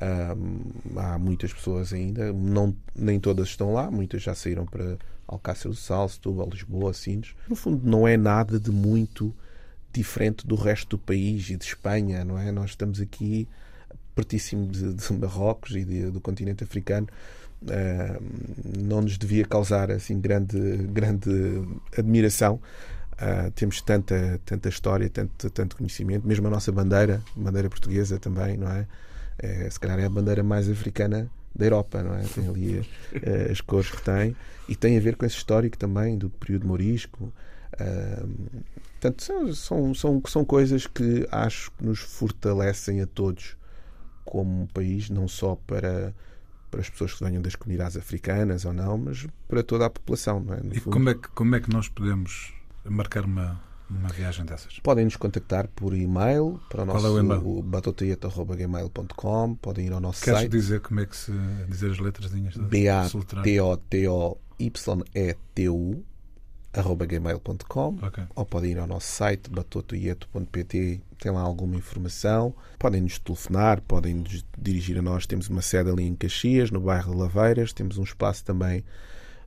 [0.00, 0.36] Ah,
[0.96, 4.96] há muitas pessoas ainda, não, nem todas estão lá, muitas já saíram para
[5.26, 7.34] Alcácer do Sal, Setúbal, Lisboa, Sines.
[7.48, 9.34] No fundo, não é nada de muito
[9.92, 12.52] diferente do resto do país e de Espanha, não é?
[12.52, 13.48] Nós estamos aqui
[14.18, 17.06] pertíssimo de, de Marrocos e de- do continente africano.
[17.68, 18.18] Ah,
[18.76, 20.58] não nos devia causar assim grande,
[20.92, 21.30] grande
[21.96, 22.60] admiração.
[23.16, 28.56] Ah, temos tanta, tanta história, tanto, tanto conhecimento, mesmo a nossa bandeira, bandeira portuguesa também,
[28.56, 28.86] não é?
[29.40, 32.22] É, se calhar é a bandeira mais africana da Europa, não é?
[32.22, 32.84] Tem ali
[33.22, 34.36] eh, as cores que tem
[34.68, 37.32] e tem a ver com esse histórico também do período morisco.
[37.78, 38.24] Ah,
[39.00, 43.56] portanto, são, são, são, são coisas que acho que nos fortalecem a todos
[44.30, 46.14] como um país, não só para,
[46.70, 50.40] para as pessoas que venham das comunidades africanas ou não, mas para toda a população,
[50.40, 50.60] não é?
[50.62, 50.92] No E fundo.
[50.92, 52.52] como é, que, como é que nós podemos
[52.84, 54.78] marcar uma, uma viagem dessas?
[54.80, 57.22] Podem nos contactar por e-mail para o Qual nosso é
[57.62, 61.32] batotaieta.gmail.com podem ir ao nosso Queres site dizer como é que se
[61.68, 61.98] dizer as
[63.08, 63.42] soletrar?
[63.42, 66.04] B-A-T-O-T-O-Y-E-T-U
[67.08, 68.24] gmail.com Ok.
[68.34, 74.14] ou podem ir ao nosso site batotoieto.pt tem lá alguma informação podem nos telefonar, podem
[74.14, 77.98] nos dirigir a nós temos uma sede ali em Caxias no bairro de Laveiras, temos
[77.98, 78.84] um espaço também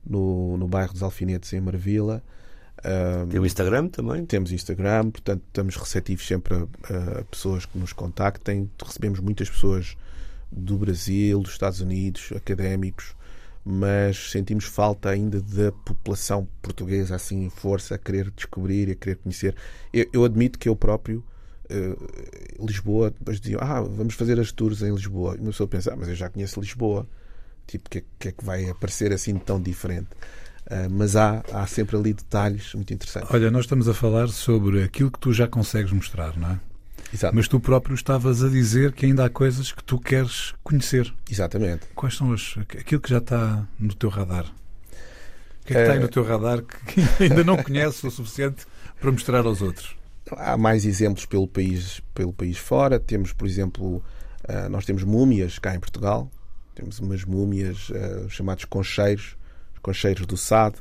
[0.04, 2.22] no, no bairro dos Alfinetes em Marvila
[2.84, 4.26] Ah, Tem o Instagram também.
[4.26, 8.68] temos Instagram, portanto estamos receptivos sempre a, a pessoas que nos contactem.
[8.84, 9.96] Recebemos muitas pessoas
[10.50, 13.14] do Brasil, dos Estados Unidos, académicos,
[13.64, 18.94] mas sentimos falta ainda da população portuguesa assim em força a querer descobrir e a
[18.94, 19.54] querer conhecer.
[19.92, 21.24] Eu, eu admito que eu próprio
[21.68, 21.96] eh,
[22.60, 25.36] Lisboa, depois diziam, ah, vamos fazer as tours em Lisboa.
[25.36, 27.06] E uma pessoa pensa, ah, mas eu já conheço Lisboa.
[27.66, 30.08] Tipo, o que, é- que é que vai aparecer assim tão diferente?
[30.68, 33.30] Ah, mas há, há sempre ali detalhes muito interessantes.
[33.32, 36.60] Olha, nós estamos a falar sobre aquilo que tu já consegues mostrar, não é?
[37.12, 37.36] Exato.
[37.36, 41.12] Mas tu próprio estavas a dizer que ainda há coisas que tu queres conhecer.
[41.30, 41.86] Exatamente.
[41.94, 44.44] Quais são as, aquilo que já está no teu radar?
[44.46, 48.10] O que é que está aí Eh, no teu radar que ainda não conheces o
[48.10, 48.66] suficiente
[49.00, 49.94] para mostrar aos outros?
[50.36, 52.98] Há mais exemplos pelo país, pelo país fora.
[52.98, 54.02] Temos, por exemplo,
[54.48, 56.30] ah, nós temos múmias cá em Portugal.
[56.74, 59.36] Temos umas múmias ah, chamadas concheiros,
[59.74, 60.78] os concheiros do Sado,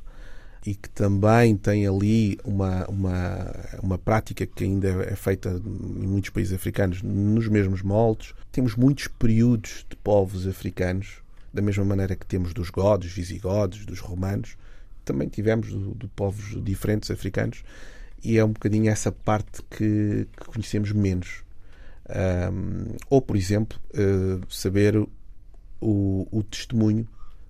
[0.65, 3.51] e que também têm ali uma, uma,
[3.81, 8.33] uma prática que ainda é feita em muitos países africanos nos mesmos moldes.
[8.51, 13.99] Temos muitos períodos de povos africanos, da mesma maneira que temos dos godos, visigodos, dos
[13.99, 14.55] romanos,
[15.03, 17.63] também tivemos de, povos diferentes africanos
[18.23, 21.43] e é um bocadinho essa parte que, que conhecemos menos.
[22.07, 24.95] Ahm, ou, por exemplo, eh, saber
[25.79, 27.07] o, o testemunho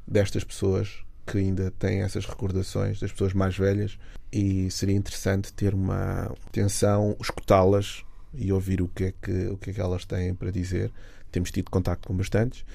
[0.07, 3.97] destas pessoas que ainda têm essas recordações, das pessoas mais velhas,
[4.31, 8.03] e seria interessante ter uma atenção, escutá-las
[8.33, 10.91] e ouvir o que, é que, o que é que elas têm para dizer.
[11.31, 12.65] Temos tido contacto com bastantes,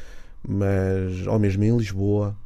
[0.46, 2.36] mas, ou mesmo em Lisboa,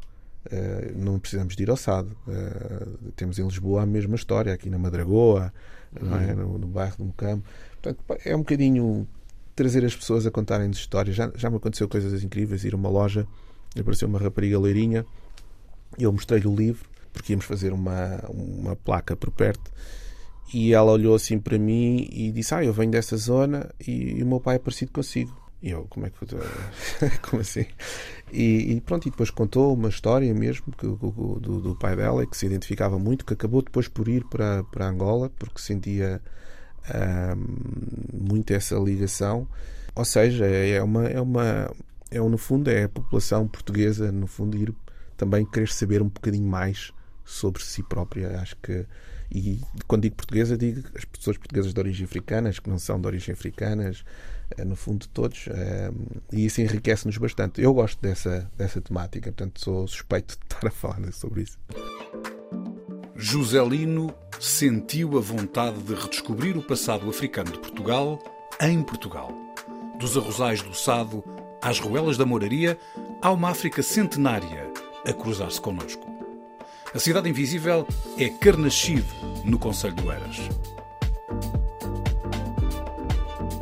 [0.50, 2.16] eh, não precisamos de ir ao Sado.
[2.28, 2.86] Eh,
[3.16, 5.52] temos em Lisboa a mesma história, aqui na Madragoa,
[6.00, 6.34] não é?
[6.34, 7.44] no, no bairro do Mocambo.
[7.80, 9.06] Portanto, é um bocadinho
[9.54, 11.14] trazer as pessoas a contarem-nos histórias.
[11.14, 13.26] Já, já me aconteceu coisas incríveis, ir a uma loja,
[13.78, 15.29] apareceu uma rapariga loirinha, e
[15.98, 19.70] eu mostrei-lhe o livro, porque íamos fazer uma, uma placa por perto,
[20.52, 24.22] e ela olhou assim para mim e disse: Ah, eu venho dessa zona e, e
[24.22, 25.38] o meu pai é parecido consigo.
[25.62, 26.40] E eu, como é que eu
[27.22, 27.66] Como assim?
[28.32, 32.36] E, e pronto, e depois contou uma história mesmo que, do, do- pai dela, que
[32.36, 36.20] se identificava muito, que acabou depois por ir para, para Angola, porque sentia
[36.88, 37.36] ahm,
[38.12, 39.46] muito essa ligação.
[39.94, 41.70] Ou seja, é uma, é uma,
[42.10, 44.72] é no fundo, é a população portuguesa, no fundo, ir
[45.20, 46.94] também querer saber um bocadinho mais
[47.26, 48.40] sobre si própria.
[48.40, 48.86] Acho que,
[49.30, 52.98] e quando digo portuguesa, digo as pessoas portuguesas de origem africana, as que não são
[52.98, 54.02] de origem africanas,
[54.56, 55.46] eh, no fundo, todos.
[55.48, 55.90] eh,
[56.32, 57.60] E isso enriquece-nos bastante.
[57.60, 61.58] Eu gosto dessa, dessa temática, portanto, sou suspeito de estar a falar sobre isso.
[63.14, 68.18] Joselino sentiu a vontade de redescobrir o passado africano de Portugal
[68.58, 69.30] em Portugal.
[69.98, 71.22] Dos arrozais do Sado
[71.60, 72.78] às ruelas da Moraria,
[73.20, 74.69] há uma África centenária
[75.06, 76.06] a cruzar-se connosco.
[76.94, 77.86] A Cidade Invisível
[78.18, 79.06] é Carnaxide,
[79.44, 80.40] no Conselho do Eras.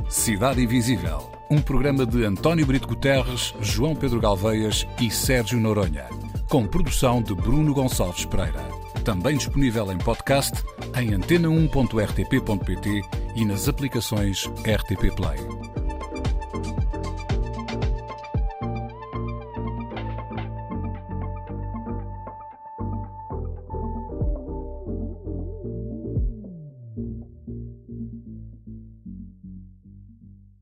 [0.08, 6.06] Cidade Invisível, um programa de António Brito Guterres, João Pedro Galveias e Sérgio Noronha,
[6.48, 8.64] com produção de Bruno Gonçalves Pereira.
[9.04, 10.64] Também disponível em podcast
[10.98, 13.02] em antena1.rtp.pt
[13.34, 15.67] e nas aplicações RTP Play.